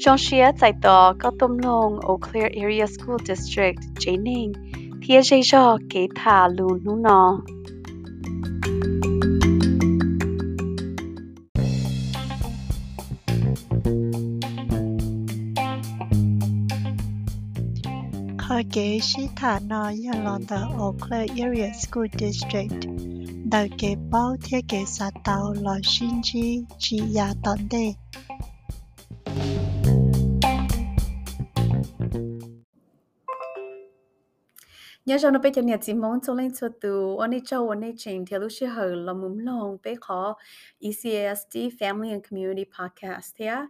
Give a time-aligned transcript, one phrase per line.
[0.00, 4.52] trong xia tại tòa có tôm lòng ở Clear Area School District Jining
[5.02, 7.40] thì dây cho kế thả luôn nụ nọ.
[18.38, 22.88] Khởi kế sĩ thả nọ ya lon tờ ở Clear Area School District.
[23.50, 27.92] Đầu kế bao thiết kế sát tàu lo xin chi chỉ ya tòn đề.
[35.10, 37.68] Nhớ cho nó bây giờ nhiệt chỉ mong cho lên cho từ anh ấy cho
[37.68, 40.36] anh ấy trình thì lúc xưa là mồm lòng bé khó
[40.80, 43.66] ECASD Family and Community Podcast thế à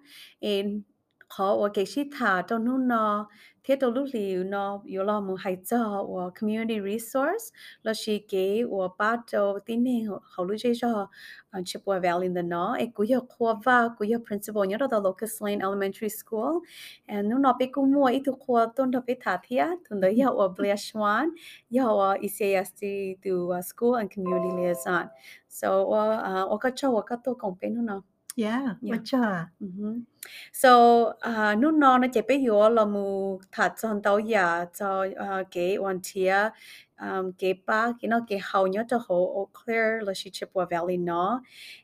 [1.31, 3.29] khó và cái shi thả trong nút nó
[3.65, 7.45] thế trong lúc liu nó yếu lo muốn hay cho và community resource
[7.83, 11.09] là chỉ cái và ba cho tin này họ lúc chơi cho
[11.65, 15.01] chụp và valley the nó e cú hiệu khoa và cú hiệu principal nhớ đó
[15.05, 16.57] Locust Lane Elementary School
[17.07, 20.01] and nút nó bị cú mua ít tu khoa tôn đó bị thả thia tôi
[20.01, 21.27] đấy hiệu và Blash One
[21.71, 22.85] hiệu và ECASD
[23.25, 25.07] to school and community liaison
[25.49, 28.03] so và và các cháu và các tôi công bên nó
[28.37, 29.01] Yeah, Yeah.
[29.63, 30.07] Mhm.
[30.53, 35.05] So, uh, nu no na che pe yo la mu tha chon tao ya cho
[35.21, 36.53] uh, ke wan tia
[37.01, 40.69] um ke pa ke no ke hau nyo to ho o clear la shi Chippewa
[40.71, 41.41] Valley no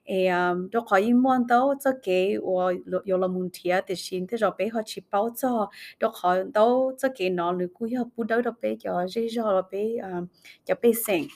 [0.08, 2.70] e um do kho yin mon tao cho ke o
[3.04, 5.68] yo la mun tia te shin te ro pe ho chi pao cho
[6.00, 9.28] do kho tao cho ke no lu ku yo pu do do pe cho je
[9.28, 10.28] jo pe um
[10.66, 11.28] cho pe sing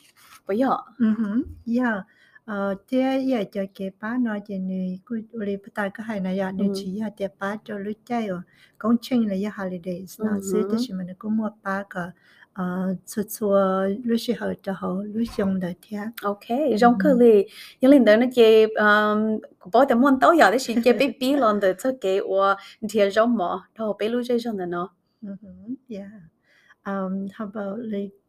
[0.47, 1.45] bo yo Mhm.
[1.67, 2.03] Yeah.
[2.51, 6.21] Ờ, thế giờ cho cái bá nói chuyện này cứ đi bắt tay cái hay
[6.21, 6.73] này ya nếu Ừ.
[6.77, 8.41] chỉ ya để bá cho lúc chơi rồi
[8.79, 12.05] công trình là ya holidays nó sẽ tới chỉ mình cũng mua bá cái
[12.53, 17.13] ờ cho cho lúc sẽ hợp cho họ lúc dùng đời thế Okay, giống cái
[17.19, 17.47] li,
[17.81, 20.95] những lần đó nó chơi um của bảo đảm món tàu giờ đấy chỉ chơi
[20.95, 22.57] bé bí lần đó cho cái và
[22.91, 23.45] thì giống mà
[23.79, 24.95] đâu bé lưu chơi đó nó.
[25.23, 25.75] Mhm.
[25.89, 26.11] Yeah.
[26.87, 28.20] Um, how about like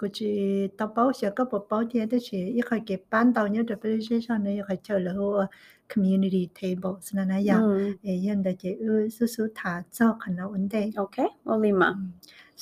[0.00, 0.38] cô chị
[0.76, 2.46] tao báo sẽ có một báo tiền đó chị.
[2.46, 5.32] Yêu cầu cái ban đầu nhớ được bây giờ này yêu cầu chờ là hồ
[5.32, 5.46] ờ,
[5.94, 7.56] community table so là này ya
[8.02, 11.70] ấy hiện tại chị ư số số thả cho khả năng vấn đề ok only
[11.70, 11.94] ừ.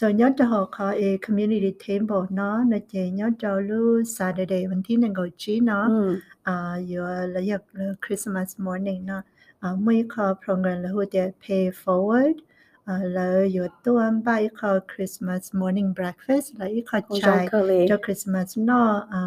[0.08, 0.94] nhớ cho họ có
[1.28, 5.60] community table nó là chị nhớ cho lu Saturday vấn thiên này gọi chị
[6.42, 7.58] à giờ là giờ
[8.06, 9.22] Christmas morning nó.
[9.58, 12.34] À mới có program là hồ để pay forward.
[12.88, 14.48] À, là yo tuan bai
[14.96, 17.18] Christmas morning breakfast là ít ko
[17.88, 19.18] cho Christmas no à,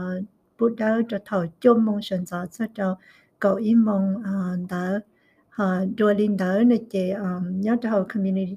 [0.59, 0.69] bu
[1.09, 2.95] cho thầu chung mong shen za cho cho
[3.39, 4.99] cậu ý mong à, đã
[5.97, 7.13] đua đỡ nè chị
[7.51, 8.55] nhớ cho community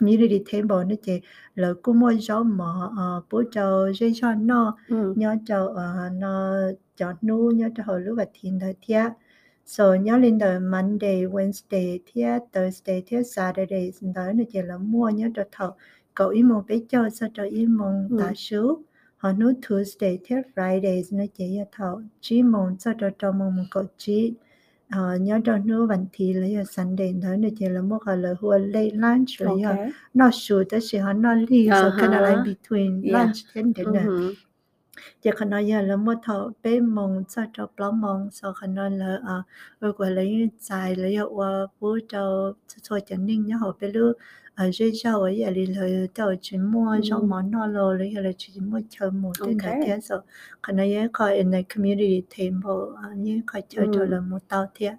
[0.00, 1.20] community table nó chị
[1.54, 2.92] là cô gió mỏ
[3.30, 4.12] bố cháu dây
[5.16, 5.74] nhớ cho
[6.12, 6.52] nó
[6.96, 9.12] cho nu nhớ cho lúc và thiên thời thiệt
[9.66, 15.08] So nhớ lên đời Monday, Wednesday, thia Thursday, thia Saturday, đó là chỉ là mua
[15.08, 15.74] nhớ cho thọ.
[16.14, 18.16] Cậu ý mong bé cho sao cho ý mong ừ.
[18.20, 18.74] ta xứ.
[19.16, 22.02] Họ nói Tuesday, thia Friday, nó chỉ là thọ.
[22.20, 24.34] Chỉ mong sao cho cho mong cậu chỉ
[24.90, 28.58] ờ, nhớ cho nó vẫn thì lấy Sunday đó là chỉ là một là hua
[28.58, 29.62] late lunch rồi
[30.14, 33.76] nó sure tới sẽ họ nó leave so à kind of like between lunch and
[33.76, 34.34] dinner ừ
[35.22, 38.66] giờ khả năng giờ là mua thọ bé mong cho cho bao mong sau khả
[38.66, 39.42] năng là à
[39.80, 42.52] rồi quả lấy dài lấy ở qua bố cho
[42.88, 44.12] cho cho ninh nhá họ bé lu
[44.54, 48.12] à dễ cho ở giờ đi lời cho chỉ mua cho món nó lo lấy
[48.14, 49.80] là chỉ mua chơi một là Okay.
[49.86, 50.20] thế so
[50.62, 54.06] khả năng giờ coi in the community table à như coi chơi cho Ừ.
[54.06, 54.96] là một tao thế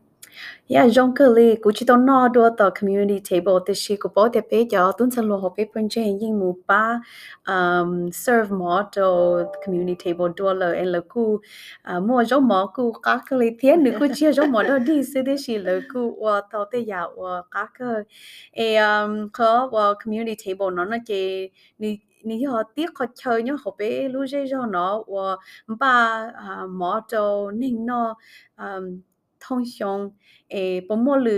[0.68, 4.09] Yeah, giống cái li, cũng chỉ tao nói đua tờ community table, thì chỉ có
[4.16, 7.01] bảo để bé cho tuần sau lo học bé phân chơi nhưng mà ba
[7.47, 11.40] um, serve mỏ cho community table đua là em là cu.
[11.81, 14.78] À, mua giống mỏ cu cá cái li thiên nữa cu chia giống mỏ đó
[14.78, 16.25] đi sẽ để chỉ là cu.
[16.25, 18.03] Và tao tới giờ và cá cái
[18.51, 23.44] e um có và community table nó nó chỉ ni ni họ tiếc họ chơi
[23.44, 25.35] nhá họ bé lu dây cho nó và
[25.79, 28.16] ba à, mỏ cho nên nó
[28.57, 29.01] um,
[29.44, 30.12] thông thường
[30.49, 31.31] 诶，不么了，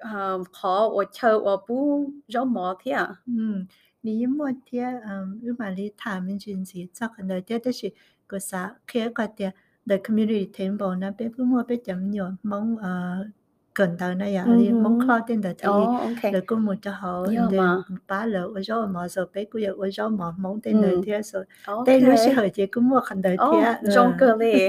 [0.00, 3.64] 啊，好，我抽我不绕毛的啊， Ừ,
[4.02, 7.58] nếu mà thế um, ưu mà lý thả mình chuyện gì chắc hẳn là thế
[7.58, 7.88] đó là
[8.28, 9.50] cái xã kia cái thế
[9.88, 13.26] the community table nó bé cũng mua bé chấm nhiều mong uh,
[13.74, 15.06] gần đầu này à lý mong Mhm.
[15.08, 17.82] khó tên là thì哦，OK， rồi cũng một cho họ Yeah để mà.
[18.08, 21.00] ba lỡ ở chỗ mà rồi bé cũng ở chỗ mà mong tên là Ừ.
[21.06, 23.50] thế rồi ，OK， đây lúc sẽ hỏi chị cũng mua khẩn đời 哦
[23.82, 24.68] thế，中个嘞，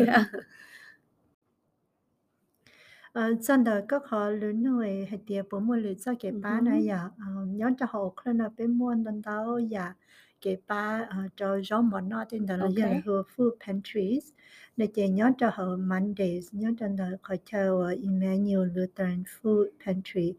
[3.14, 6.60] Ờ, chân đời các họ lớn người hay tiệp bố mua lựa cho cái ba
[6.60, 7.10] này à
[7.48, 9.94] nhớ cho họ khăn là bên mua đơn tao ya
[10.40, 13.02] cái ba ờ, cho gió món nó tên đó là giờ là Okay.
[13.36, 14.24] food pantries
[14.76, 20.34] để chị nhớ cho họ Mondays nhớ cho đời họ chờ Emmanuel Lutheran Food Pantry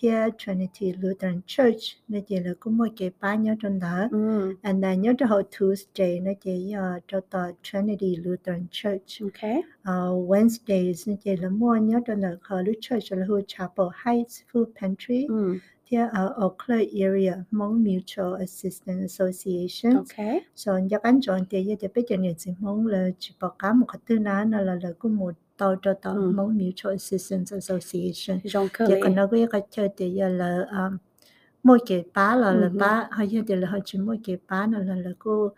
[0.00, 4.54] Tia Trinity Lutheran Church nó chỉ là cũng một cái ba nhớ trong đó Mm.
[4.62, 9.56] and then nhớ cho họ Tuesday nó chỉ uh, cho tờ Trinity Lutheran Church Okay.
[9.58, 13.86] uh, Wednesdays nó chỉ là mua nhớ cho là họ Lutheran Church là hồ Chapel
[14.04, 15.58] Heights Food Pantry Mm.
[15.90, 20.40] Tia ở Eau Claire area Hmong Mutual Assistance Association Okay.
[20.56, 23.54] so nhớ anh chọn thì giờ thì bây giờ nhiều gì mong là chỉ bảo
[23.58, 25.76] cả một cái tư ná là là cũng một tàu
[26.14, 26.32] Ừ.
[26.32, 28.38] Hmong Mutual Assistance Association
[28.78, 29.00] Curly.
[29.02, 30.96] còn nó cái cái chơi thì giờ là um,
[31.62, 34.66] mỗi cái bá là là bá hay giờ thì là họ chỉ mỗi cái bá
[34.66, 35.52] là là là cô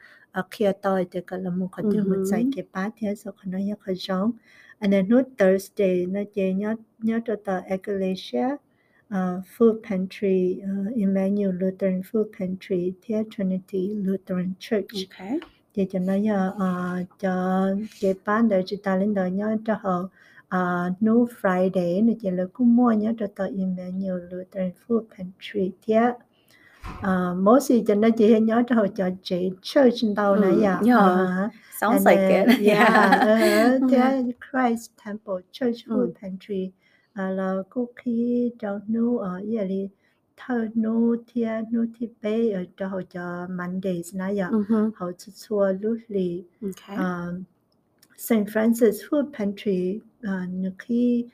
[0.50, 3.50] kia tàu thì cái là một cái tư một dạy cái bá thế so còn
[3.50, 4.32] nó giờ cái giống
[4.78, 8.46] and then nó Thursday nó chỉ nhớ nhớ cho tàu Ecclesia
[9.14, 15.38] uh, Food Pantry uh, Emmanuel Lutheran Food Pantry Tia Trinity Lutheran Church Okay.
[15.78, 17.66] Thì cho nó giờ uh, cho
[18.00, 19.98] cái bán để chúng ta lên đời nhớ cho họ
[20.46, 25.70] uh, no Friday này chỉ là cũng mua nhớ cho tờ Emmanuel Lutheran Food Pantry
[25.86, 25.94] thì
[27.00, 30.84] uh, mỗi sự cho nó chỉ nhớ cho họ cho chị church đâu nãy Mm,
[30.86, 32.66] giờ Sounds like then, it.
[32.66, 34.14] yeah uh, Yeah.
[34.24, 36.12] thì Christ Temple Church Food Mm.
[36.22, 36.70] Pantry
[37.14, 39.88] là cookie cho nu ở vậy đi
[40.46, 44.90] thơ nu thia nu thi bé ở cho họ cho Mondays nãy giờ Mhm.
[44.96, 46.96] họ chua chua lúc lì Okay.
[46.96, 47.42] um,
[48.16, 48.34] St.
[48.52, 51.26] Francis Food Pantry uh, nhiều khi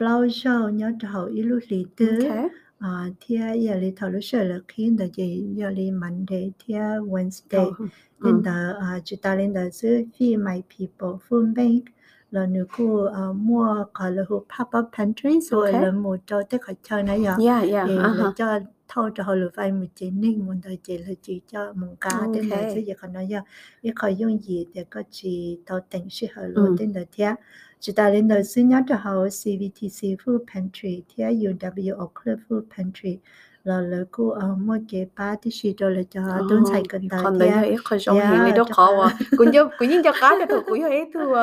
[0.00, 2.44] bao giờ nhớ cho họ ít lúc lì tư Okay.
[2.78, 6.80] uh, thia giờ lì thầu lúc sợ là khi là gì giờ lì Monday thia
[7.00, 7.80] Wednesday Oh.
[8.20, 8.42] lên Mm.
[8.42, 9.88] đó uh, chúng ta lên đó giữ
[10.18, 11.84] Feed My People Food Bank
[12.30, 15.82] là nếu cô uh, mua gọi là hộp pop up pantry rồi Okay.
[15.82, 17.88] là một cho tất cả chơi này giờ Yeah, yeah.
[17.88, 18.32] là Uh-huh.
[18.32, 21.72] cho thâu cho họ lựa vay một chỉ ninh một đời chỉ là chỉ cho
[21.72, 22.72] một cá tên là Okay.
[22.74, 23.40] chứ giờ còn nói giờ
[23.80, 26.76] ít khỏi dùng gì để có chỉ tàu tỉnh sự họ luôn Mm.
[26.78, 27.34] tên là thế
[27.80, 32.36] chúng ta lên đời xin nhớ cho họ CVTC Food Pantry thế UW Oak Cliff
[32.48, 33.18] Food Pantry
[33.68, 36.82] là là cô ở một cái ba thì chỉ cho là cho họ tuân sai
[36.88, 39.10] cần đời Còn đấy khó trong Yeah, hiện này đâu khó à.
[39.36, 41.34] Cũng như cũng như cho cá cho tụi cũng hơi thu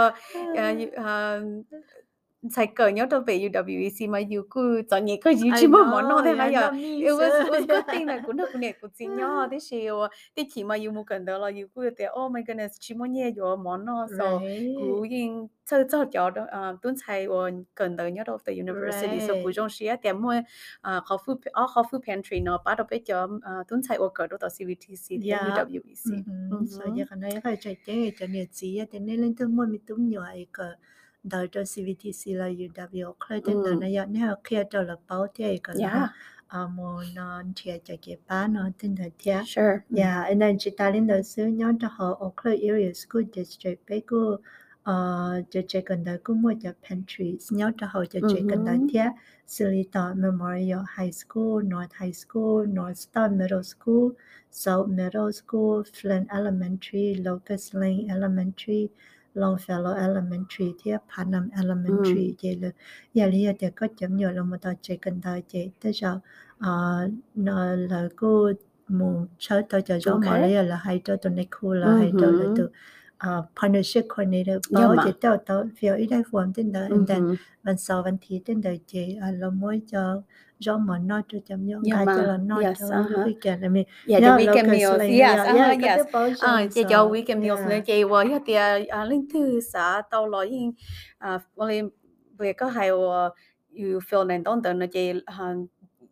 [2.75, 6.09] cờ nhớ đâu về UWEC mà you cứ chọn nhị cứ you chỉ mà món
[6.09, 6.71] nó thế này à.
[6.71, 9.57] It was was good thing là cũng được cũng được cũng chỉ nhớ thế
[9.89, 12.75] ờ thế chỉ mà you muốn cần đó là you cứ thế oh my goodness
[12.79, 14.39] chỉ muốn nhẹ rồi món nó so
[14.79, 17.35] cú yên chơi chơi cho đó à tuần sai và
[17.75, 19.55] cần tới nhớ đâu từ university so Right.
[19.55, 20.33] trong xí tiệm mua
[20.81, 23.97] à khó food ở khó food pantry nó bắt đầu bây giờ à tuần sai
[23.99, 25.19] và cỡ đó từ CVTC.
[25.69, 26.23] UWEC.
[26.69, 29.65] So giờ cái này phải chạy chạy cho nhiệt gì thế nên lên tới mua
[29.87, 30.67] tung nhiều ai cái
[31.29, 35.27] đợi cho CVTC là UW khai tên đời này giờ nếu kia cho là báo
[35.35, 36.07] thế cái là
[36.47, 39.77] à mua nó chia cho cái bán nó tên đời thế sure.
[39.97, 43.81] Yeah, and then chị ta lên đời xưa nhớ cho họ Claire Area School District.
[43.89, 44.37] Bé cô
[44.83, 48.65] ờ cho chị cần đời cũng mua cho pantry nhớ cho họ cho chị cần
[48.65, 48.87] đời Mhm.
[48.93, 49.05] thế
[49.47, 54.09] Silita Memorial High School, North High School, North Star Middle School,
[54.51, 58.87] South Middle School, Flint Elementary, Locust Lane Elementary,
[59.35, 62.69] Longfellow Elementary, thì Panam Elementary, vậy là
[63.13, 65.69] giờ lý thì có chấm nhiều là một tờ chị cần đời chị.
[65.81, 66.19] Tới giờ
[66.59, 68.51] ờ nó là cô
[68.87, 72.11] mù chơi tới giờ gió mà lý là hay cho tụi này cool là hay
[72.21, 72.67] cho là tụi
[73.39, 74.61] uh, partnership coordinator.
[74.71, 77.35] Bao chị tao tao phiếu ít đây form tên đó and then Mhm.
[79.61, 80.13] วั
[80.59, 81.47] do mà nói dạ, dạ, dạ.
[81.47, 84.29] ờ, cho chúng nhóm nghe genre notre champion cultural notre weekend I mean yeah the
[84.29, 85.99] weekend meals yes uh, yes
[86.41, 88.53] ah chị cho weekend meals nữa chị ờ, với cái thì
[88.89, 90.73] à linh thứ xã tàu lo yên
[91.17, 91.81] à với
[92.37, 93.29] về có hai ờ,
[93.79, 95.11] you feel nên tôn tận là chị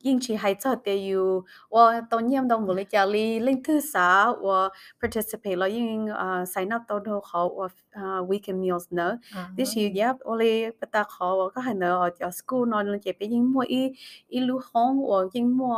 [0.06, 1.28] ยิ่งชีให้จอดเตียอยู่
[1.74, 4.08] ว่าตอนเยี่ยมดองมูเลยจาลีเล่นทื่อสา
[4.48, 4.60] ว่า
[5.00, 5.90] participate แล้วยิ่ง
[6.52, 7.68] ใส่นับตอนโทเขาว่า
[8.30, 9.14] weekend meals เนอะ
[9.56, 10.44] ที่ชียับโอเล
[10.80, 13.84] ปตาเขาว่าก็ให้เนอะจาก school นอนเลยเจ็บไปยิ่งมัวอี
[14.34, 15.78] อีลูห้องว่ายิ่งมัว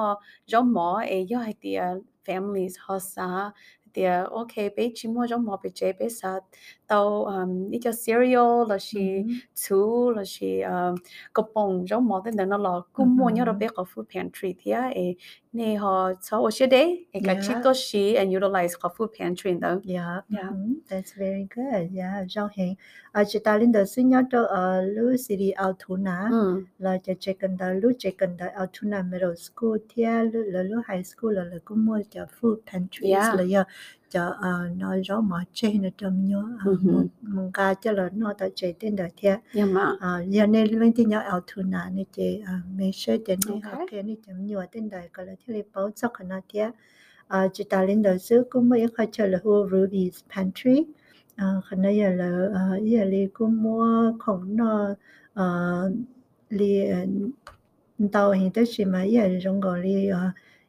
[0.52, 1.82] จอมหมอเอย่อยเตีย
[2.26, 3.30] families ฮอสา
[3.96, 6.34] thì ok bé chỉ mua giống mỏ bé chế bé sa
[6.88, 9.24] tàu um ít cho cereal là chỉ
[9.68, 10.96] chú là chỉ um
[11.34, 13.46] cốc bông giống mỏ tên nó là cũng mua nhớ Mhm.
[13.46, 15.16] rồi bé có food pantry thì ấy
[15.54, 17.46] nè họ cho ở trên đấy cái cái Yeah.
[17.48, 20.50] chỉ có chỉ and utilize có food pantry đó Yeah, Yeah.
[20.90, 21.74] that's very good.
[21.98, 22.74] Yeah, rau hẹn.
[23.12, 26.30] À, chị ta lên đời sinh nhớ cho ở Lu City Altoona
[26.78, 30.64] là cho chị cần đời Lu chị cần đời Altoona Middle School thì Lu là
[30.64, 33.36] Lu High School là là cũng mua cho food pantries Yeah.
[33.36, 33.64] là
[34.10, 37.92] cho uh, ờ, nó rõ mà trên là trong nhớ ờ, ừ mong ca cho
[37.92, 39.66] là nó tại chế tên đời thế dạ
[40.00, 42.44] ờ, giờ nên lên tin nhớ ao thu nà nên chế
[42.78, 45.66] mấy số tên này học cái này chấm nhớ tên đời có là thiết lập
[45.74, 46.72] bảo cho cái nó thế
[47.54, 50.84] chỉ ta lên đời xứ cũng mới khai chơi là hồ Ruby's Pantry.
[51.38, 52.50] Khả năng giờ là
[52.82, 54.96] giờ li cũng mua không nó
[56.50, 56.86] li
[58.12, 60.10] tàu hiện tại mà giờ trong gọi li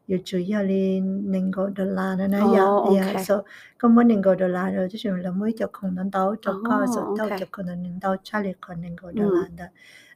[0.08, 2.60] 要主要哩能够得啦的那哦呀
[2.98, 3.46] 呀， ，OK 所
[3.80, 9.70] 咁我能够得啦的，就是了每就可能到就个哦所到 OK 就可能能到查理可能够得啦的。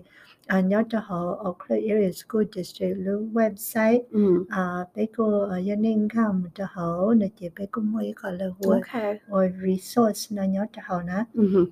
[0.53, 6.49] อันยอดจะเขา Oakland Area School District หรือเว็บไซต์ อืม à bé cô ở gia đình khá một
[6.55, 9.19] trò hậu nè chị bé cô mới có là hồi Okay.
[9.29, 11.63] hồi resource nó nhớ trò hậu nè อือฮึ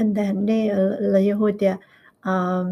[0.00, 0.62] and then đây
[0.98, 1.76] là hồi địa
[2.32, 2.66] um,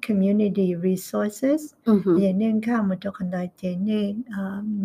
[0.00, 1.74] community resources.
[2.14, 4.24] Yene ka mo to khanda chene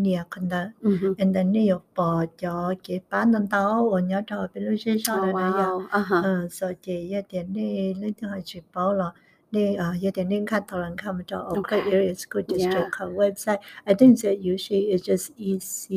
[0.03, 0.73] nia khanda
[1.17, 4.75] and then ne yo po cho ke pa nan tao o nya tao pe lo
[4.77, 5.69] she sha da ya
[6.49, 9.11] so che ye te ne le ta chi pa la
[9.49, 13.59] 那啊、呃、也点进看投篮看不到 OK area check district website.
[13.85, 15.89] I think that usually it's just EC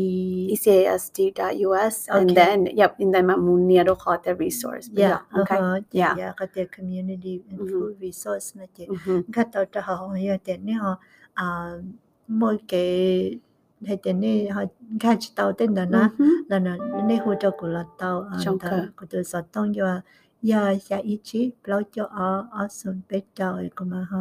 [0.53, 4.89] ECASD.us US, and then yep and then Munero got the resource.
[4.93, 5.21] Yeah.
[5.33, 5.57] yeah okay.
[5.57, 5.81] Uh-huh.
[5.91, 6.17] Yeah.
[6.17, 6.33] Yeah.
[6.37, 7.69] Got the community and mm-hmm.
[7.69, 8.89] food resource 那点。
[9.33, 10.99] 看到的好有点那哈
[11.35, 11.83] 啊，
[12.27, 13.41] 莫给。
[13.83, 14.49] 係點呢？
[14.51, 16.13] 係開始到定的呢？
[16.51, 20.05] 然後呢，好多古老到啊，到古多實當要啊。
[20.43, 24.19] Giờ sẽ ý chí bao cho ở ở sân bếp tàu của mà họ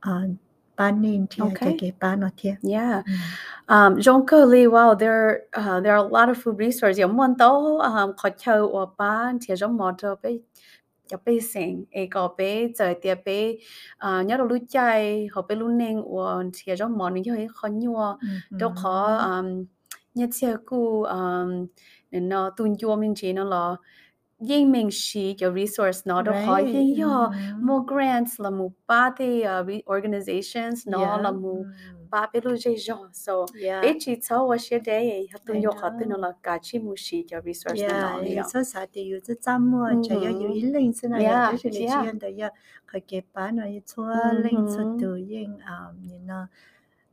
[0.00, 0.22] à
[0.76, 1.52] bán nên thì Okay.
[2.62, 3.04] yeah.
[3.68, 6.98] Um Jonkoli wow there uh, there are a lot of food resources.
[6.98, 10.30] Yom mon to um kho chau or ban thia jong mo to pe
[11.08, 13.52] cho pe sing e ko pe trời tia pe
[14.04, 17.46] uh nhớ lu chai họ pe lu neng or thia jong mo ni yo e
[17.54, 18.16] kho nyua
[18.50, 19.64] đâu có um
[20.14, 21.66] nhất chia cu um
[22.10, 23.76] nó tuân chua mình chỉ nó là
[24.48, 27.30] yin mình shi kiểu resource nó đâu khó yin yo
[27.60, 31.64] mo grants là mo ba te ờ, organizations nó là mo
[32.10, 33.48] ba pe lu je jo so
[33.80, 36.58] be chi cho wa she de ye ha tu yo ha tu no la ka
[36.62, 40.14] chi mo shi kiểu resource nó yo so sa te yu zu zam mo cha
[40.14, 42.48] yo yu yin ling sin na ya shi chi yan de ya
[42.86, 44.02] ka ke pa na yu cho
[44.44, 46.46] ling cho tu yin um you know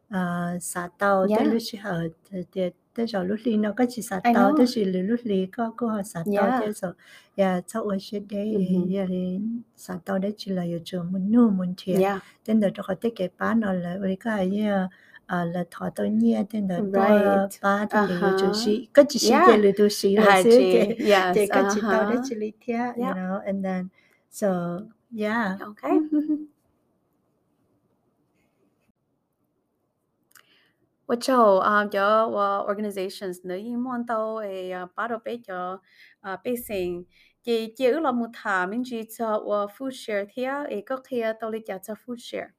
[0.10, 1.36] à, xả tàu dạ.
[1.38, 1.92] tới lúc chị họ
[2.32, 3.26] tới tới rồi
[3.58, 6.74] nó có chỉ xả tàu tới chỉ lúc đi có có họ xả tàu tới
[6.74, 6.94] rồi
[7.38, 9.40] dạ sau ở trên đây dạ thì
[9.76, 12.02] xả tàu đấy chỉ là ở trường muốn nuôi muốn thiệt
[12.46, 14.88] tên đó cho họ tới bán nó là với ờ, cái ờ,
[15.26, 16.44] à là thọ tôi nhia.
[16.52, 17.48] Tên là tôi
[17.92, 18.48] thì để chú
[19.10, 20.96] chỉ sĩ để lừa tôi sĩ là sư để
[21.36, 22.74] để có chỉ tao chỉ lý thế
[23.46, 23.88] and then
[24.32, 24.80] so
[25.18, 25.60] yeah.
[31.09, 35.81] 我就啊有我 organizations 呢，因望到诶啊，把到俾咗
[36.21, 36.75] 啊，俾成
[37.45, 42.53] 嘅嘅落木塔，民主就我 food share 贴诶个贴到你家做 food share。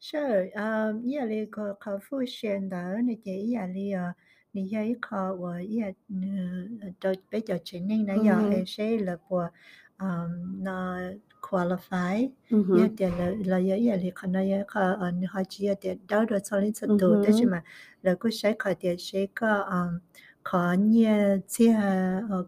[0.00, 0.50] Sure.
[0.56, 4.10] Um, yeah, li ko ko fu shen da ne je ya li uh,
[4.52, 5.92] ni ya i ko wa ya
[7.00, 8.52] do be jo chen ning na ya Mhm.
[8.52, 9.48] e she le po
[10.00, 11.12] um na
[11.47, 12.17] qualify.
[12.79, 15.95] Ya te la la ya ya li khana ya kha an ha chi ya te
[16.09, 17.59] da do so lin sa tu te chi ma
[18.03, 20.01] la ku shai kha te shai ka um
[20.49, 21.15] kha nye
[21.53, 21.89] chi ha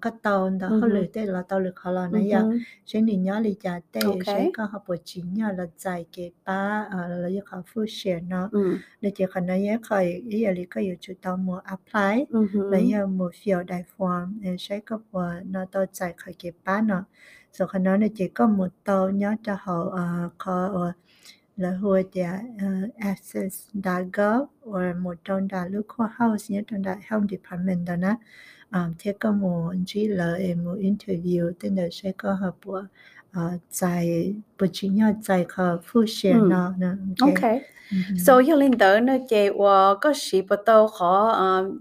[0.03, 2.41] ka tao da ha le te la tao le kha la na ya
[2.89, 6.25] shai ni nya li ja te shai ka ha po chi nya la zai ke
[6.45, 6.59] pa
[7.23, 8.41] la ya kha fu she na
[9.01, 9.97] le te khana ya kha
[10.43, 12.27] ya li ka yu chu tao mo apply.
[12.71, 14.27] La ya mo fill dai form
[14.65, 15.21] shai ka po
[15.53, 16.97] na tao zai kha ke pa na
[17.53, 20.91] sau khi nói là chỉ có một tàu nhớ cho họ ờ, có
[21.59, 22.41] là hồi đã
[22.97, 27.87] access đã gov or một trong đã lúc khoa house nhớ trong đại health department
[27.87, 28.15] đó nè
[28.99, 32.83] thế ờ, có một chỉ là một interview tên là sẽ có hợp của
[33.31, 33.51] ờ,
[33.81, 36.87] tại bộ chỉ nhớ tại họ phụ xe nó nè
[37.21, 37.97] okay ừ.
[38.17, 41.35] so yo lên tới nó chế và có sự bắt đầu họ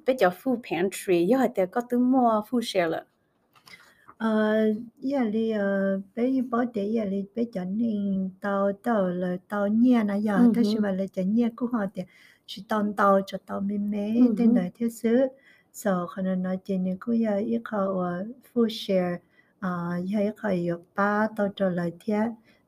[0.07, 3.01] bây giờ food pantry yo hay có tự mua xe share
[4.19, 4.55] ờ
[4.99, 9.69] giờ đi ờ giờ bỏ để giờ đi bây giờ nên tàu tàu là tàu
[9.69, 10.73] nhẹ nè giờ thế hứ.
[10.73, 12.03] nhưng mà là chỉ nhẹ của họ thì
[12.47, 12.65] chỉ
[13.27, 15.17] cho tàu mê mê tên là thế sự
[15.73, 19.19] so khả năng nói chuyện này cũng giờ họ ờ phụ share
[19.61, 22.15] à giờ họ có ba tàu cho lại thế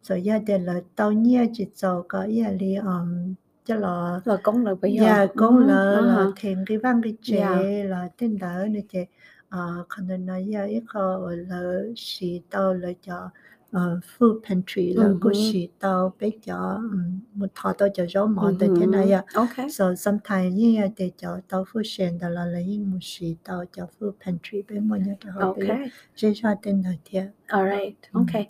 [0.02, 4.37] so giờ để là tàu nhẹ chỉ cho có giờ đi um cho là là
[4.42, 5.02] công là bây giờ.
[5.04, 7.57] Dạ cũng là là thiền cái văn cái chế Dạ.
[7.88, 9.07] là tên đỡ này chế
[9.50, 11.61] à khả năng nói giờ ít họ là
[11.97, 13.30] sĩ tao là cho
[13.73, 18.57] ờ, food pantry cô sĩ tao bé cho um, một thọ tao cho gió mòn
[18.59, 18.90] tới thế Mhm.
[18.92, 19.71] này à Okay.
[19.71, 23.64] so sometimes như là để cho tao food share đó là lấy một sĩ tao
[23.73, 25.90] cho food pantry mua nhớ cho họ bé Okay.
[26.16, 27.95] dễ cho tên đời thiệt All right.
[28.12, 28.47] Okay.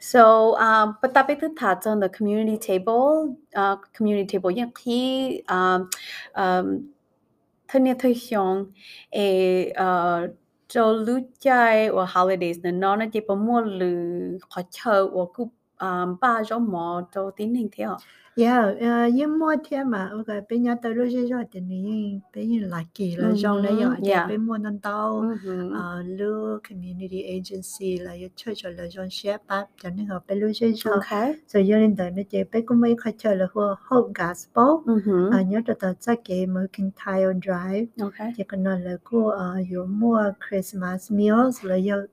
[0.00, 0.20] So,
[0.60, 5.88] um, tapi tu thả on the community table, uh, community table yang khi um,
[6.34, 6.91] um,
[7.72, 8.72] thân nhiệt thời hiong,
[9.10, 9.22] e
[9.70, 10.30] uh,
[10.68, 13.86] cho lúc chạy or holidays nên nó nó chỉ có mua lử
[14.50, 15.48] khó chờ or cũng
[15.82, 17.96] um, ba cho mò cho tín hình theo.
[18.36, 22.48] Yeah, uh, nhưng mua thêm mà ok bây giờ tôi lúc giờ thì mình bây
[22.48, 24.56] giờ là kỳ là trong đấy giờ thì bây mua
[25.22, 25.68] Mhm.
[25.68, 30.22] uh, lưu community agency là yêu chơi cho là trong share bắp cho nên họ
[30.28, 31.34] bây lúc giờ Okay.
[31.48, 34.64] rồi giờ lên tới nó chỉ bây cũng mấy khai chơi là hoa hope gospel
[35.32, 37.86] à nhớ cho tao chắc cái mới kinh tile drive
[38.48, 39.28] cần nói là cô
[39.70, 42.06] yêu mua Christmas meals là yêu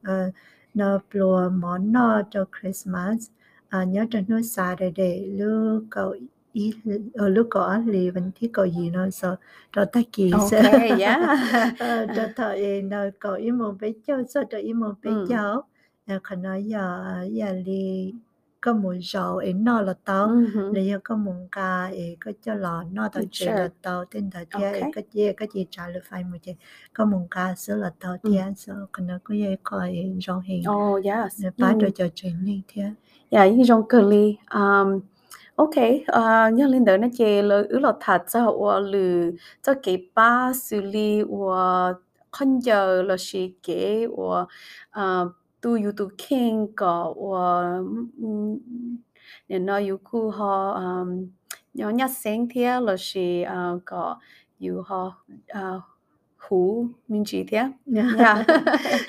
[0.74, 3.30] nó plua món nó cho Christmas
[3.70, 6.16] à nhớ cho nó Saturday lúc cậu
[6.54, 6.74] ý
[7.14, 9.36] ở lúc ăn lì vẫn thích cậu gì nó sợ
[9.72, 10.62] cho ta kỳ sợ
[11.78, 15.12] ờ cho thời nó cậu ý một bé cháu sợ cho ý một Ừ.
[15.28, 15.64] cháu
[16.06, 18.14] à khả nói giờ giờ lì
[18.62, 20.74] có một dầu ấy nó là tao Mhm.
[20.74, 23.51] lấy có mùng ca ấy có cho lò nó chơi Sure.
[23.56, 24.92] là tao tên tao thia ấy Okay.
[24.96, 26.51] có gì có gì trả lời phải một chứ
[26.94, 28.30] có mùng ca sữa là tao Ừ.
[28.32, 29.96] thia sợ còn nó có gì coi
[30.28, 31.42] rong hình Oh, yes.
[31.44, 31.80] để bắt Mm.
[31.80, 32.94] được cho training thia
[33.30, 34.38] Yeah, những trong cơ li.
[34.54, 35.00] Um,
[35.56, 39.32] okay, uh, nhớ lên đó nó chê là ứ lọt thật cho họ lử
[39.63, 41.94] cho cái ba xử lý và
[42.32, 44.46] con giờ là sĩ kế và
[45.24, 47.80] uh, tu yu tu king có và
[49.50, 51.28] nên nó yu ku họ um,
[51.74, 54.20] nhỏ nhát sáng thế là sĩ uh, có
[54.60, 55.24] yu họ
[55.60, 55.82] uh,
[56.38, 57.58] hú mình chỉ thế.
[57.58, 58.48] Yeah.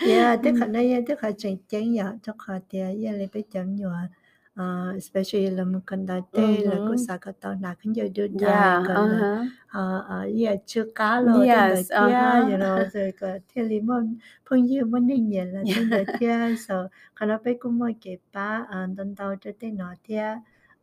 [0.06, 0.72] yeah tức là Mm.
[0.72, 3.90] này tức là chân chân ya cho họ thia ya lấy bé chấm nhiều
[4.60, 6.96] uh, especially là một con đại tê là cô Mhm.
[6.96, 9.50] sa cái tao nạc khinh giờ đưa đài Yeah, là uh-huh.
[9.66, 12.14] ờ ờ yeah chưa cá lo tên đời Yes, tia
[12.48, 12.58] you uh-huh.
[12.58, 14.16] know rồi có thiên lý môn
[14.48, 16.88] phong yêu môn ninh nhẹ là tên đời tia so
[17.20, 20.22] nó bé cũng mua cái ba ờ tân tàu cho tên nó tia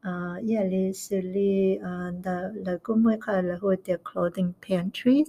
[0.01, 4.54] ờ yeah lý xử lý ờ là là cũng mua cái là hồi tiệc clothing
[4.69, 5.28] pantries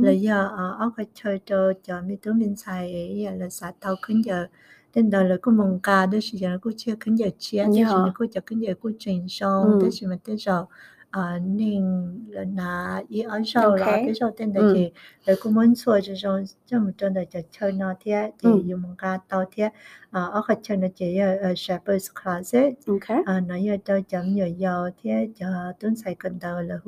[0.00, 0.12] là Mhm.
[0.12, 2.92] giờ ờ ở cái chơi cho cho mi tú mình xài
[3.24, 4.46] yeah là xã tàu khinh giờ
[4.92, 7.88] tên đời là cũng mong ca đó là giờ cũng chưa khinh giờ chia Yeah.
[7.88, 10.10] là cũng chưa khinh giờ cũng chuyển xong Mm.
[10.10, 10.64] là tới giờ
[11.10, 11.82] à nên
[12.28, 14.74] là na ý ở sau là cái sau tên Mm.
[14.74, 14.90] thì
[15.26, 18.50] là cũng muốn xua cho trong trong một trận là cho chơi nó thế thì
[18.64, 19.62] dùng một cái tàu thế
[20.10, 23.22] à ở cái chơi nó chỉ ở Shepherd's Closet Okay.
[23.26, 25.46] à nó giờ cho chấm nhiều giàu thế cho
[25.80, 26.78] tuần sai cần đầu là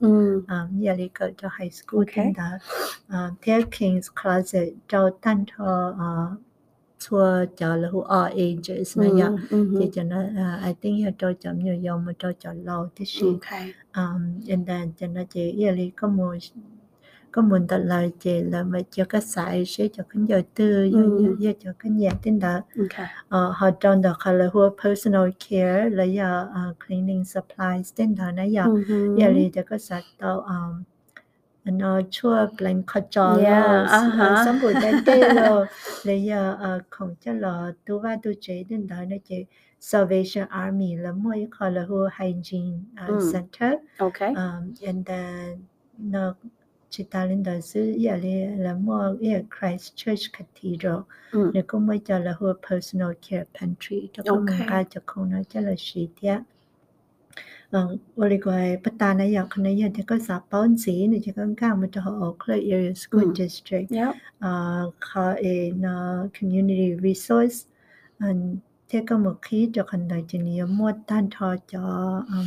[0.00, 0.40] Mm.
[0.46, 2.44] à giờ đi cỡ cho high school tên đó
[3.08, 6.12] à thế King's Closet cho tan cho à
[7.00, 9.78] chua cho là who all ages ya Mm.
[9.78, 12.88] thì cho nó à, I think là cho chấm nhiều giàu mà cho cho lâu
[12.96, 13.72] gì Okay.
[13.96, 16.34] um, and then cho nó chỉ lý có một
[17.32, 20.84] có một tật lời chỉ là mà cho cái sải sẽ cho cái giờ tư
[21.38, 22.60] giờ cho cái nhà tên đó
[23.52, 26.48] họ trong đó là hua personal care là giờ
[26.86, 28.64] cleaning supplies tên đó nó giờ
[29.18, 29.34] giờ Mhm.
[29.34, 30.82] lý cho cái sải tao um
[31.64, 34.44] nó chua blanket cho Yeah, lo uh-huh.
[34.44, 35.66] sống buổi đến tê lo
[36.04, 39.44] là giờ ờ, không cho lo tu va tu chế đến đó nó chỉ
[39.80, 43.32] Salvation Army là mỗi cái là hua hygiene uh, Mm.
[43.32, 44.28] center Okay.
[44.34, 45.58] um, and then
[45.98, 46.34] nó
[46.90, 49.16] chỉ ta lên đó xứ giờ là là mua ở
[49.60, 50.98] Christchurch Cathedral
[51.32, 51.50] Mm.
[51.54, 54.66] nếu cũng mới cho là hua personal care pantry cho một Okay.
[54.68, 55.74] cái cho không nói cho là
[57.72, 60.40] sĩ tiết ờ tôi gọi bắt ta này giờ cái này giờ thì có xã
[60.50, 63.34] bảo sĩ này chỉ có cái mà cho họ Clay Area School Mm.
[63.34, 64.14] District Yep.
[64.38, 67.56] ờ họ in uh, community resource
[68.18, 68.56] and
[68.88, 71.80] thế có một khi cho hành động chỉ nhiều mua tan thọ cho
[72.28, 72.46] um,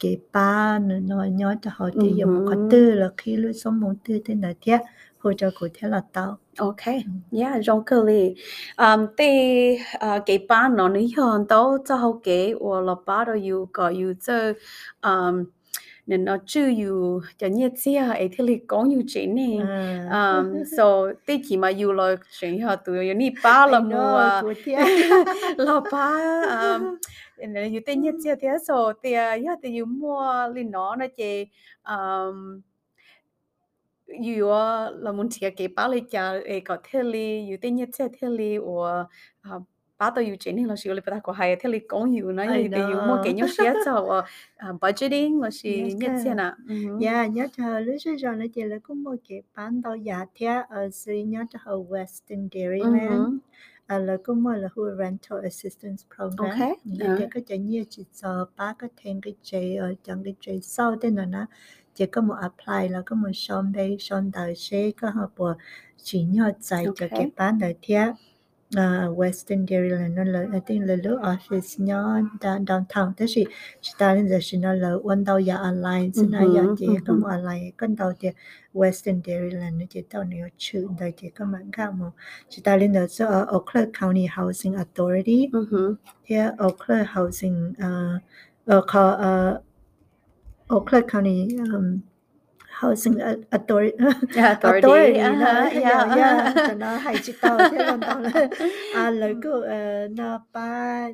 [0.00, 2.70] cái ba nó nói nhớ cho họ thì dùng một cái Mhm.
[2.70, 4.78] tư là khi lúc sống một tư thế nào thế
[5.26, 7.02] hỗ trợ cụ thể là tao Okay.
[7.32, 7.38] Ừ.
[7.38, 8.34] Yeah, trong cơ li.
[8.76, 9.28] Um, thì
[9.94, 13.68] uh, cái ba nó ní hơn đâu cho hậu kế và là ba đó yêu
[13.72, 14.34] có yêu cho
[15.02, 15.44] um,
[16.06, 19.58] nên nó chưa yêu cho nhiệt chia ấy thì li có yêu chế nè.
[20.10, 20.84] à Um, so
[21.26, 24.42] thì chỉ mà yêu là chuyện họ tụi yêu ní ba là mua
[25.56, 26.96] là ba um,
[27.38, 31.06] nên yêu tên nhiệt chia thế so thì yeah thì yêu mua li nó nó
[31.16, 31.46] chỉ
[31.88, 32.60] um,
[34.08, 39.06] 유어 라몬티가 게발리자 에거 텔리 유데니체 텔리 오
[39.98, 42.68] bắt đầu chuyện là sự là bắt đầu hay thế là con hiểu nó thì
[42.68, 44.24] để một cái nhớ sẽ cho
[44.80, 46.54] budgeting là sự nhất thế nào
[47.00, 50.46] yeah nhớ cho lúc trước rồi nó là cũng một cái ban đầu giả thế
[50.46, 53.40] ờ, ở sự nhớ cho ở Western Dairyland
[53.86, 56.50] à ờ, là cũng một là hua rental assistance program.
[56.50, 56.72] Okay.
[56.84, 60.58] thì có cho nhiều chỉ cho ba cái thêm cái chế ở trong cái chế
[60.62, 61.46] sau thế nào nó
[61.96, 65.52] chỉ có một apply là có một xong đây xong đời sẽ có học bộ
[66.02, 67.08] chỉ nhau dạy cho Okay.
[67.18, 68.08] cái bán đời thiệt
[68.76, 73.44] à Western Dairyland nó là I think là lúc office nhỏ down downtown thế thì
[73.80, 76.86] chỉ ta lên giờ nó là one đầu ya online xin nó ya Mhm, chỉ
[77.06, 77.20] có mhm.
[77.22, 78.28] một online con đầu thì
[78.74, 82.10] Western Dairyland nó chỉ tao nhiều chữ đời chỉ có mạng cao một
[82.48, 85.94] chỉ ta lên giờ ở Oak Cliff County Housing Authority Mhm.
[86.26, 88.18] thì Oak Cliff Housing ờ
[88.66, 89.60] ờ có ờ
[90.68, 92.00] Oak Cliff County um,
[92.80, 93.18] Housing
[93.50, 93.96] Authority
[94.34, 94.86] Yeah, authority.
[94.86, 95.40] authority Uh-huh.
[95.40, 95.72] đó Yeah.
[95.72, 96.68] yeah yeah uh-huh.
[96.68, 98.48] cho nó hay chỉ tao thế còn tao là
[98.94, 99.10] à
[99.42, 101.08] của ờ, nó ba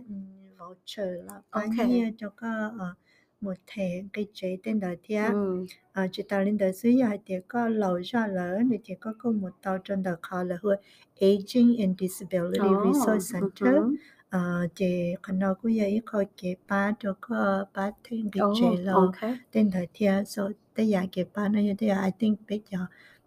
[0.59, 1.87] voucher là ba Okay.
[1.87, 2.95] nhiêu cho có ờ,
[3.41, 5.67] một thẻ cái chế tên đời thiệt Mm.
[5.93, 9.13] à chỉ tao lên đời dưới hay thì có lâu ra lớn thì chỉ có
[9.19, 10.77] có một tàu trên đời khó là hồi
[11.21, 12.69] Aging and Disability.
[12.85, 13.95] Resource Center mhm.
[14.32, 18.68] à chỉ còn nó cũng vậy có cái ba cho có ba thêm cái chế
[18.68, 19.38] Oh, là okay.
[19.52, 22.78] tên thời thiệt so tới giờ cái ba nó như thế I think bây giờ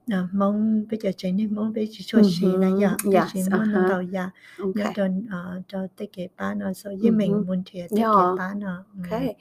[0.08, 2.78] à, mong bây giờ chế nên mong bây giờ cho chị là Mhm.
[2.78, 3.88] giờ bây Yes, giờ muốn uh-huh.
[3.88, 4.28] đầu giờ
[4.74, 4.92] nhớ Okay.
[4.94, 7.46] trên ờ cho tới cái ba nó so với mình Mhm.
[7.46, 8.38] muốn thiệt tới cái Yeah.
[8.38, 9.02] ba nó ừ.
[9.02, 9.36] ，OK，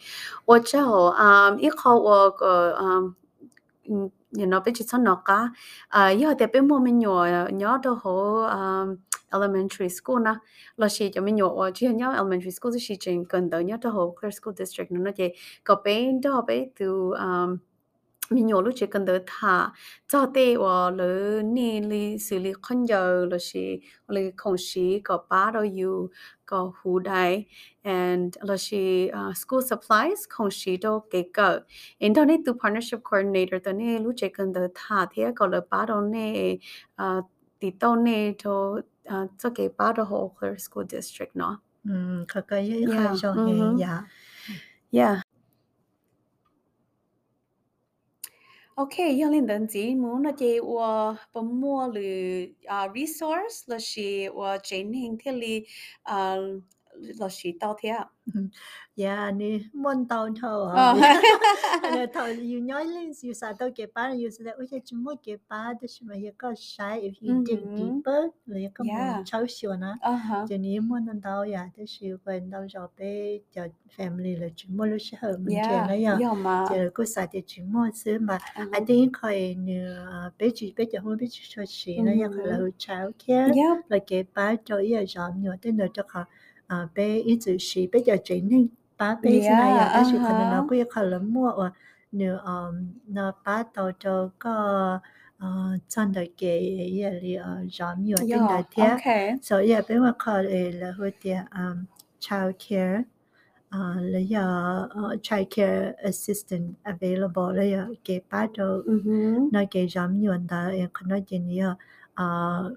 [0.45, 0.79] 我就
[1.17, 3.15] 嗯，以后我个嗯
[3.89, 5.51] 嗯，you know，比如说那个
[5.89, 8.97] 啊，以后特别我们鸟鸟都好嗯
[9.34, 10.34] elementary school na
[10.76, 13.90] lo shi cho mình nhỏ chứ nhớ elementary school thì chỉ cần tới nhớ cho
[13.90, 15.28] hồ Clear School District nó chỉ
[15.64, 17.58] có bên đó bên từ um,
[18.30, 19.70] mình nhỏ lúc chỉ cần tới thả
[20.08, 25.00] cho tê và lỡ nè lì xử lý con giờ là chỉ là không chỉ
[25.00, 26.10] có ba đôi yêu
[26.46, 27.44] có hú đại
[27.82, 31.60] and là chỉ uh, school supplies không chỉ đâu kể cả
[31.98, 35.46] in đó nè từ partnership coordinator tới nè lúc chỉ cần tới thả thế có
[35.46, 36.56] lỡ ba đôi nè
[36.94, 37.22] ờ,
[37.58, 41.56] tí tao nè cho uh, took about the whole Clear School District, no?
[41.86, 42.26] Mm,
[42.92, 43.16] yeah.
[43.34, 43.76] Mm-hmm.
[43.76, 44.04] Ừ yeah.
[44.92, 45.22] Yeah.
[48.74, 53.78] OK, yang linh đơn chỉ muốn là chị và bấm mua lử uh, resource là
[53.80, 55.64] chị và chính hình thế li
[56.93, 58.07] 啊，那是到天。
[58.95, 60.97] dạ ni muốn tàu thầu à 哦，
[61.81, 65.15] anh thầu you nói lên you sa tàu cái ba you say ôi chỉ mua
[65.25, 68.93] cái ba đó chứ mà có sai if you dig mhm, deeper là có một
[68.97, 72.65] yeah, cháu xíu nó 啊哈， cho nên muốn ăn tàu ya đó là quen tàu
[72.73, 76.65] rồi bé cho family là chỉ mua lúc sẽ hợp mình chơi yeah，nó ya 要嘛，
[76.69, 80.85] giờ có sai thì chỉ mua xứ mà 啊 I 哈， think 佢呢bé chỉ bé
[80.91, 86.25] chỉ không biết cho chị nó ya là 嗯 child care ，Yep，了给把做一个人有的那就好
[86.73, 91.73] 啊，被一直是比较真的把被是那 yeah，样，但啊是可能那哈，个可能摸啊，
[92.11, 95.01] 你嗯那把到这个
[95.39, 101.87] 呃真的给一里呃人有的那 yeah，天， OK，所以被我考虑了会点嗯
[102.19, 103.05] child care。
[103.69, 111.61] 啊，你有呃 child care assistant available，你有给把到嗯哼，那给人用的，也可能见你
[112.20, 112.72] uh,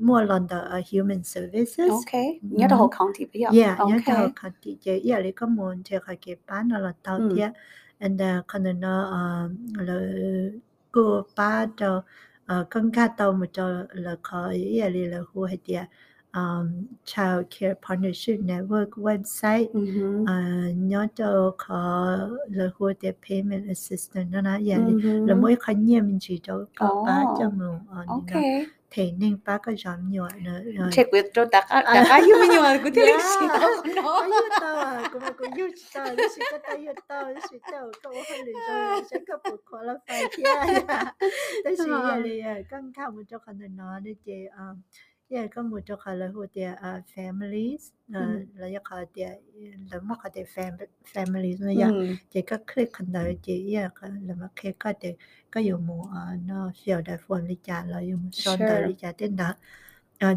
[0.00, 1.90] more under uh, human services.
[1.90, 2.38] Okay.
[2.42, 2.88] Nhớ đầu ừ.
[2.98, 3.48] county bây giờ.
[3.62, 4.98] Yeah, nhớ đầu county giờ.
[5.04, 7.42] Yeah, lý có muốn thì khai kế bán là tàu tia.
[7.42, 7.50] Ừ.
[7.98, 9.02] And ờ, uh, còn nó
[9.46, 10.00] uh, là
[10.92, 12.04] cô ba cho uh,
[12.46, 15.84] ờ, con cá tàu mà cho là có ý lý là hú hay tia.
[16.34, 20.22] Um, Child Care Partnership Network website mm-hmm.
[20.22, 25.74] uh, nhớ cho có là hú tia payment assistance nó nói vậy là mỗi khái
[25.74, 27.78] niệm mình chỉ cho có ba cho mình.
[28.06, 32.20] Okay thì nên pa cái giọng nhiều nữa rồi check with cho ta ta ta
[32.26, 33.58] yêu của tôi cũng thế lịch dạ.
[34.02, 37.44] nó yêu tao à cũng cũng yêu tao lịch sử cái tay yêu tao lịch
[37.50, 40.42] sử tao có hơi lịch rồi sẽ có một khóa là phải kia
[41.88, 44.66] đó là gì vậy căng thẳng một chỗ khả năng nó để chị à.
[45.32, 46.76] Yeah, kan mu to khala hu dia
[47.14, 49.30] families la ya kha dia
[49.90, 50.44] la ma kha dia
[51.04, 51.88] families na ya
[52.32, 55.16] je ka click kan da je ya ka la ma ke ka de
[55.50, 56.04] ka yo mu
[56.48, 59.54] no xiao da phone li cha la yo mu son da li cha den da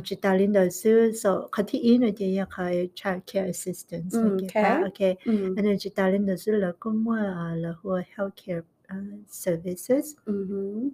[0.04, 4.18] chị ta lên đầu sư so khi thì in rồi thì cái child care assistance
[4.18, 7.16] okay okay and then chị ta lên đầu sư là cũng mua
[7.56, 10.16] là hua health care Uh, services.
[10.26, 10.90] Mm -hmm.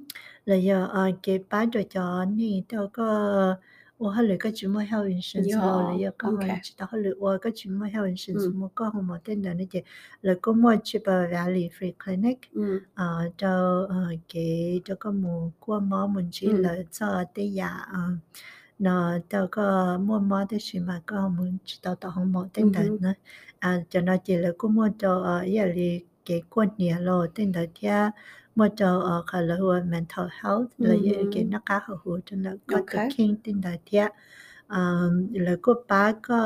[0.45, 3.55] Là giờ uh, cái bán đồ cho này tôi có
[4.01, 6.49] ô hay là cái chuyện mua health insurance Yeah, rồi là giờ có okay.
[6.49, 8.51] hỏi chỉ tao hỏi là ô cái chuyện mua health insurance Ừ.
[8.59, 9.81] mua có không mà tên là nó chỉ
[10.21, 12.79] là có mua Chipper Valley Free Clinic 嗯
[13.37, 13.95] cho ờ,
[14.33, 16.61] cái cho có mua qua mỏ mình chỉ Ừ.
[16.61, 17.99] là cho tới giờ ờ,
[18.79, 22.47] nó đâu có mua mỏ tới chuyện mà có muốn chỉ tao tao không mua
[22.53, 22.97] tên là Mhm.
[23.01, 23.13] nó
[23.59, 25.73] à cho nó chỉ là có mua cho ờ giờ là
[26.25, 28.09] cái quan niệm rồi tên là theo
[28.55, 30.95] mua cho ờ khả là hùa mental health là
[31.31, 34.09] cái nó cá hữu hữu cho nó có cái kinh tên là theo
[34.69, 36.39] um le ko pa ko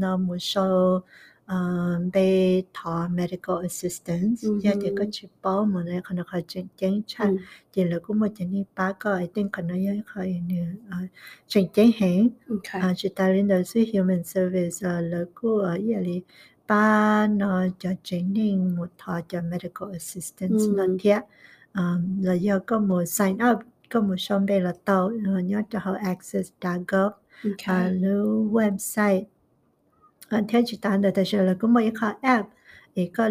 [0.00, 1.00] no mu so
[1.48, 6.66] um be tho medical assistance ya de ko chi pa mo ne kana ka chen
[6.78, 7.32] chen cha
[7.74, 10.58] de le ko mo chen ni pa ko i think kana ya ka ni
[11.48, 12.12] chen chen he
[12.80, 15.48] a chi ta lin de su human service le ko
[15.90, 16.22] ya li
[16.70, 21.22] ba nó cho training một thọ cho medical assistance nó thiệt
[21.74, 23.58] um, là do có một sign up
[23.90, 25.10] có một xong đây là tàu
[25.44, 27.12] nhớ cho họ access.gov
[27.44, 27.96] okay.
[27.96, 29.24] uh, lưu website.
[30.38, 32.48] Uh, theo chỉ tàn được thì là có một cái app
[32.94, 33.30] thì có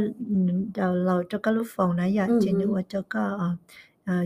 [0.76, 2.28] đầu lâu cho cái lúc phòng này giờ.
[2.42, 3.56] Chỉ nếu cho có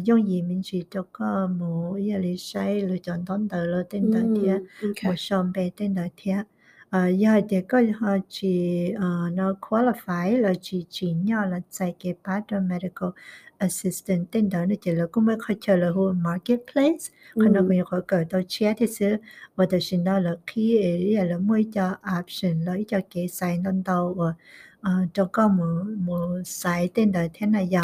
[0.04, 3.84] dùng gì mình chỉ cho có một cái lý sai lựa chọn tốn tờ lo
[3.90, 4.62] tên tờ thiệt
[5.04, 6.46] một xong đây tên tờ thiệt
[6.94, 11.96] ờ giờ thì có họ chỉ ờ nó qualify là chỉ chỉ nhau là tại
[12.00, 13.10] cái part of medical
[13.58, 16.98] assistant tên đó nó chỉ là cũng mới khai chờ là hồ marketplace.
[17.38, 19.16] Còn nó cũng có cỡ tàu chia thì sự
[19.56, 23.64] và đó xin đó là khi ấy là mới cho option lấy cho cái sign
[23.64, 24.16] on tàu
[24.84, 27.82] và cho có một một sai tên đó thế này vậy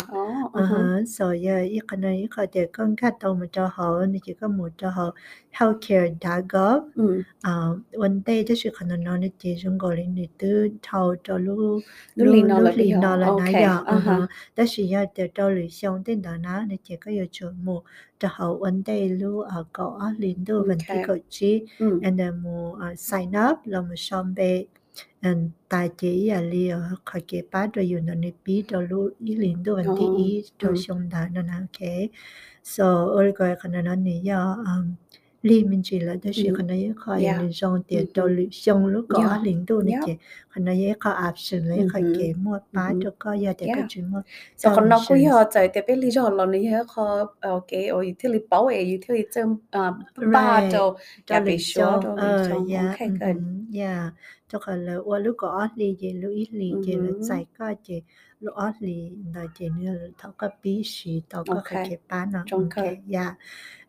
[0.54, 3.70] ờ hả rồi giờ ít cái này ít cái để con khách tàu mà cho
[3.74, 5.16] họ thì chỉ có một cho họ.
[5.52, 6.84] Healthcare.gov
[7.42, 11.16] ờ vấn đề đó sự khả năng nó chỉ dùng gọi là để từ thầu
[11.24, 11.84] cho lúc
[12.16, 13.78] lúc lúc lúc liền đó là nãy giờ.
[13.86, 15.50] ờ hả đó sự giờ để cho
[16.06, 17.84] tên đó nó thì chỉ có yêu cầu một
[18.20, 21.64] cho họ vấn đề lúc ở có liền đó vấn đề có chỉ
[22.00, 24.66] and then một sign up là một xong về
[25.22, 28.82] and tài chế à li ở khỏi cái bát rồi yêu nó nếp bí cho
[28.82, 32.10] lu ý liền đó vấn đề ý cho xong đó nó nào cái
[32.64, 34.56] so ở cái khả năng nó này giờ
[35.42, 38.86] li mình chỉ là đó là khả năng khỏi những dòng tiền cho lu xong
[38.88, 40.18] lúc có liền đó này cái
[40.50, 43.84] khả năng cái có option lấy khỏi cái mua bát cho có giờ để cái
[43.88, 44.22] chuyện mua
[44.58, 47.28] so còn nó cũng giờ chạy để biết lý do là này có
[47.68, 49.58] cái ở utility bảo vệ utility trong
[50.34, 53.00] ba cho cho bị số ờ yeah
[53.74, 54.14] yeah
[54.48, 57.74] cho khả là qua lúc có li gì lúc ít li gì là chạy có
[57.84, 58.02] gì
[58.40, 62.46] lúc ót li là gì nữa thấu có bí sĩ có cái cái bán nó
[62.50, 62.76] ok
[63.12, 63.38] yeah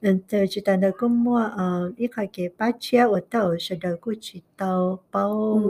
[0.03, 3.57] nên từ chỉ tao được cũng mua ờ ít cái cái bán chia ở tao
[3.61, 5.63] sẽ được cũng chỉ tao bao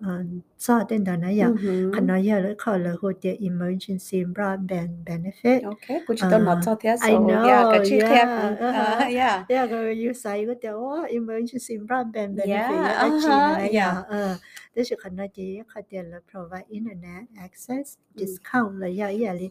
[0.00, 0.24] ờ
[0.58, 1.48] cho tên đó này ya
[1.94, 6.40] khả năng ya là khả là hồ địa emergency broadband benefit ok cũng chỉ tao
[6.40, 10.46] nói cho thế I know yeah cái chi yeah yeah yeah yeah cái you say
[10.46, 13.94] cái tiêu emergency broadband benefit Yeah, ya anh chị uh-huh, này yeah.
[13.96, 14.36] ya ờ
[14.76, 19.32] thế sự khả năng chỉ khả địa là provide internet access discount là ya ya
[19.32, 19.50] li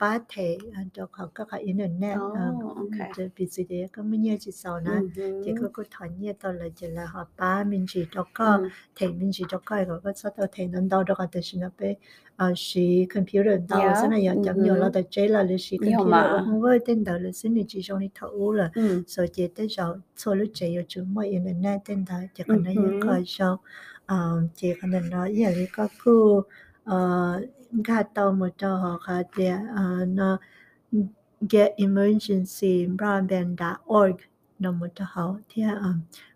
[0.00, 0.58] ba thể
[0.94, 3.10] cho họ các cái internet Oh, okay.
[3.16, 4.90] từ vì gì đấy có mấy nhiêu chỉ sau nè
[5.44, 8.58] chỉ có cái thoại nhiêu tao là chỉ là họ ba mình chỉ cho có
[8.96, 11.58] thể mình chỉ cho có cái cái sao tao thể nên đâu đó cái sự
[11.60, 11.94] nó bé
[12.36, 15.56] à sĩ computer đâu Yeah, thế này giờ chấm nhiều là tao chế là là
[15.58, 19.02] sĩ Nhiều computer không với tên đầu là xin chỉ trong đi thấu là Ừ.
[19.06, 22.62] rồi chỉ tới giờ số lúc chế ở chỗ mọi internet tên đầu chỉ cần
[22.62, 23.00] Mhm.
[23.06, 23.60] coi sau
[24.54, 26.42] chỉ cần nói giờ thì có cứ
[27.74, 29.52] ờ gà tàu một cho họ khá để
[30.08, 30.38] nó
[31.50, 34.16] get emergency broadband.org
[34.58, 35.62] nó một cho họ thì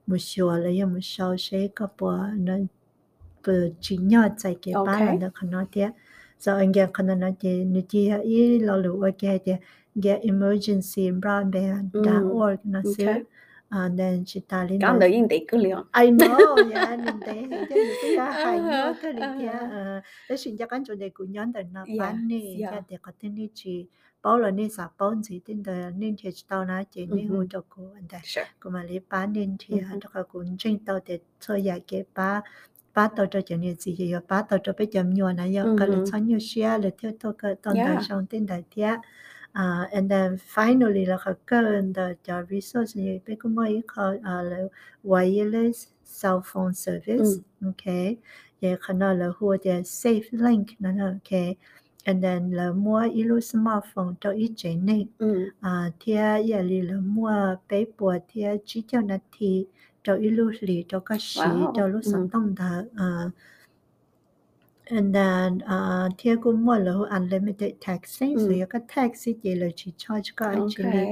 [0.07, 2.55] một số là những một số sẽ có bộ nó
[3.47, 5.83] bờ chỉ nhỏ tại cái ba là nó khả năng thì
[6.41, 9.53] so anh nghe khả năng thì nếu chỉ ý lo lụ ở cái thì
[9.95, 13.21] get emergency broadband.org nó sẽ.
[13.69, 15.77] And then chỉ ta lên Cảm thấy yên tĩnh cứ liền.
[16.05, 19.47] I know, yeah, nên thế thì cái cái là hay Uh-huh, nó cái lý kia,
[19.47, 19.71] uh-huh.
[19.71, 22.81] ờ, để xin cho các chỗ này của nhóm đời nó Yeah, bán nè, cho
[22.89, 23.87] để có thể nên chỉ
[24.23, 27.45] bảo là nên sạp bao gì tên đời nên thì tao nói chỉ nên hỗ
[27.51, 28.19] trợ của anh ta,
[28.63, 30.01] của mà lấy bán nên thì Mhm.
[30.01, 32.41] cho các cũng trên tao để cho giải cái ba
[32.95, 35.89] ba tao cho chuyện gì thì ba tao cho bây giờ nhiều này giờ cái
[35.89, 38.03] là cho nhiều share là theo tôi cái tao đời Yeah.
[38.09, 38.99] trong tên đời thiệt.
[39.59, 41.63] Uh, and then finally là cái cái
[41.95, 44.59] the the resource như bây giờ mới có uh, là
[45.05, 45.87] wireless
[46.23, 47.25] cell phone service.
[47.65, 48.17] Okay.
[48.63, 51.57] Vậy khả năng là hùa để safe link là okay.
[52.05, 55.07] And then là mua ilu smartphone cho ít chế này.
[55.19, 55.51] Ừ.
[55.61, 56.13] À thì
[56.45, 59.67] giờ là mua bé bùa thì chỉ cho nó thì
[60.05, 61.41] cho ilu lì cho cái sĩ
[61.77, 62.11] cho lúc Ừ.
[62.13, 62.85] sống tông thở.
[64.91, 68.49] And then uh, theo cũng mua là unlimited taxi, ừ.
[68.49, 71.05] rồi cái taxi chỉ là chỉ charge có anh chỉ đi.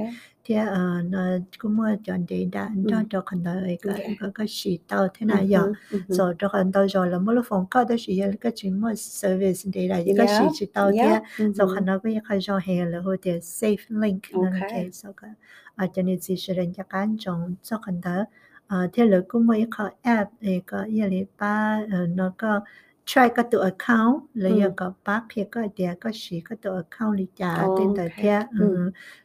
[0.49, 1.19] Theo ờ, nó
[1.57, 2.69] cũng mua chọn để đã.
[2.75, 2.89] Ừ.
[2.89, 6.35] Cho cho cần tới cái cái cái chỉ tàu thế này ừ, giờ, ừ, rồi
[6.39, 9.69] cho cần tới rồi là mỗi lúc phòng có tới chỉ cái chỉ mua service
[9.73, 12.99] để là cái chỉ chỉ tàu thế, rồi cần nó bây giờ cho hè là
[12.99, 14.21] hồi thì safe link.
[14.33, 15.29] Nên cái sau cái
[15.75, 18.23] à cho nên chỉ sử dụng cái cái trong cho cần tới
[18.67, 22.61] à theo là cũng mua cái app này có cái là ba ờ, nó có
[23.10, 28.82] try ก็ตัว account เลยก็ปักเพียก็เดียก็ชีก็ตัว account ลิจ่าเต็มแต่เทียอืม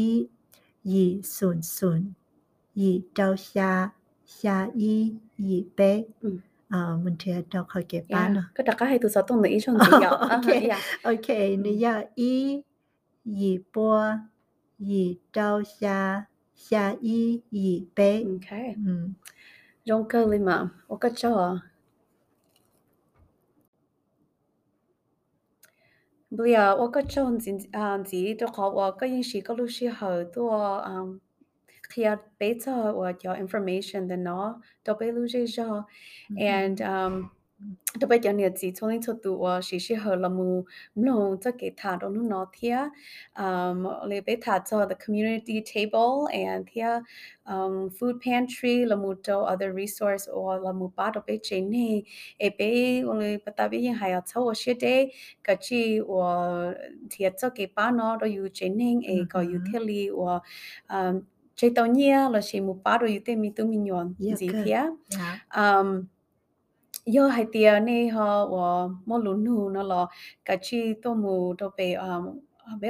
[0.04, 0.06] e
[0.92, 2.08] ยี่ศูนย์ศูนย์
[2.80, 3.72] ยี่เจ้าชา
[4.38, 4.96] ชาอี
[5.48, 5.92] ยี่เป๊
[6.75, 8.51] 아, 문제도 거기에 야, 빠나.
[8.53, 10.11] 그 다가 해도 저도 너 이전 돼요.
[10.39, 10.77] 오케이, 야,
[11.09, 12.65] 오케이, 니야 이
[13.25, 13.95] 이보
[14.79, 18.25] 이도샤 샤이 이베.
[18.27, 18.75] 오케이.
[18.77, 19.15] 음.
[19.87, 21.61] ronka lima okachoa
[26.31, 27.53] blia okachoa nzi
[28.01, 31.21] nzi to ka wa ka yin shi ka lu shi ha to um
[31.91, 35.87] kia beta or your information the no do be lu jo
[36.39, 37.31] and um
[38.01, 40.63] to be yan ji chong to tu wa shi shi ho la mu
[40.97, 42.91] no to ke tha do nu no thia
[43.37, 47.03] um le be tha to the community table and thia
[47.47, 51.61] um food pantry la mu to other resource or la mu pa do be che
[51.61, 52.05] ne
[52.41, 56.73] e be le pata bi yin ha ya cho wa shi de ka chi wa
[57.09, 59.15] thia to ke pa no do yu che ning e
[59.53, 60.43] yu theli or
[60.91, 64.49] um chế tàu nhia là chỉ một ba đôi tên mi tu mi nhọn gì
[64.49, 64.83] thế
[65.57, 66.05] um
[67.17, 70.07] yo hai tia ne ha wa mo lu nu na la
[70.45, 72.39] ka chi to mu to pe um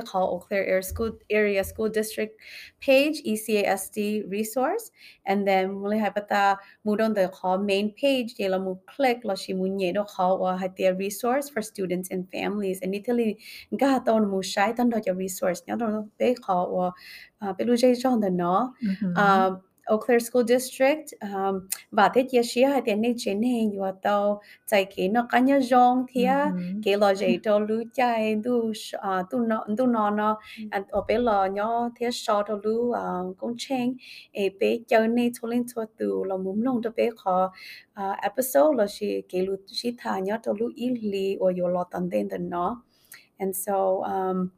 [0.07, 2.39] call Eau Claire Area School Area School District
[2.81, 4.91] page, ECASD resource,
[5.27, 6.57] and then muli hapata
[6.87, 10.39] mudon the call main page, de la mu click la shi mu nye do call
[10.39, 12.81] wa hatia resource for students and families.
[12.83, 13.39] And Italy
[13.77, 16.93] ga ton mu shai tan do resource, nya do be call wa
[17.41, 18.73] ah, pe lu jay john the no.
[19.85, 23.93] Eau Claire School District um, và thế chia sẻ hai tiền này trên này vừa
[24.03, 26.53] tàu chạy cái nó cá nhân rong thì á
[26.85, 30.39] cái lo dạy cho lũ chạy tu à tu nó tu nó nó.
[30.71, 33.03] Anh ở bên lo nhỏ thế sau đó lũ à
[33.39, 33.97] công trình
[34.35, 37.53] ấy bé chơi này cho lên cho từ là muốn lòng cho bé họ
[38.23, 41.85] episode là chỉ cái lũ chỉ thà nhỏ cho lũ ít li or yo lo
[41.91, 42.83] tận đến nó.
[43.39, 44.49] And so um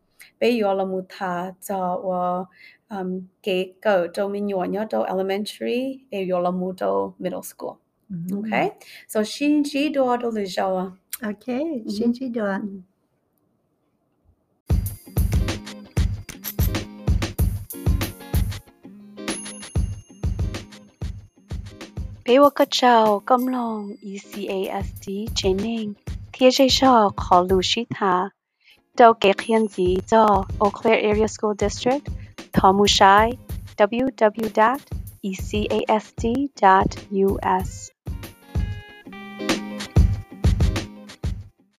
[0.41, 2.03] bé yo là một thà cho
[2.91, 7.79] um, ke go do mi nyo do elementary e yo la mu do middle school.
[8.13, 8.39] Mm-hmm.
[8.39, 8.73] Okay,
[9.09, 10.97] so shin ji do do le jawa.
[11.23, 11.91] Okay, mm-hmm.
[11.91, 12.41] shin ji do.
[12.41, 12.79] Mm-hmm.
[22.27, 25.95] Bé wo ka chao kam long ECASD training
[26.33, 28.15] thia jay sha kho lu shi tha
[29.01, 30.23] do ke khian ji do
[30.61, 32.11] Eau Claire Area School District
[32.57, 33.39] Kamushai,
[33.77, 34.81] www.ecasd.us.